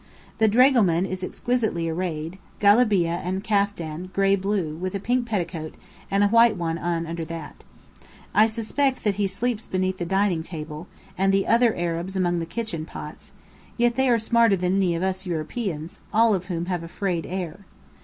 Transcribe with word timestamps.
The 0.39 0.47
dragoman 0.47 1.05
is 1.05 1.23
exquisitely 1.23 1.87
arrayed, 1.87 2.39
galabeah 2.59 3.21
and 3.23 3.43
kaftan 3.43 4.09
gray 4.13 4.35
blue, 4.35 4.73
with 4.75 4.95
a 4.95 4.99
pink 4.99 5.27
petticoat, 5.27 5.75
and 6.09 6.23
a 6.23 6.27
white 6.29 6.57
one 6.57 6.79
under 6.79 7.23
that. 7.25 7.63
I 8.33 8.47
suspect 8.47 9.03
that 9.03 9.17
he 9.21 9.27
sleeps 9.27 9.67
beneath 9.67 9.99
the 9.99 10.05
dining 10.07 10.41
table 10.41 10.87
and 11.19 11.31
the 11.31 11.45
other 11.45 11.75
Arabs 11.77 12.15
among 12.15 12.39
the 12.39 12.47
kitchen 12.47 12.83
pots 12.83 13.31
yet 13.77 13.93
they 13.95 14.09
are 14.09 14.17
smarter 14.17 14.55
than 14.55 14.77
any 14.77 14.95
of 14.95 15.03
us 15.03 15.27
Europeans, 15.27 15.99
all 16.11 16.33
of 16.33 16.45
whom 16.45 16.65
have 16.65 16.81
a 16.81 16.87
frayed 16.87 17.27
air. 17.27 17.59